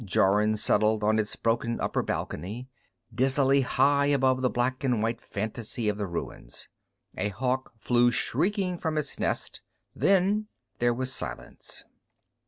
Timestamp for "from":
8.79-8.97